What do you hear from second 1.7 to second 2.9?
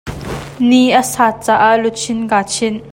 luchin kaa chinh.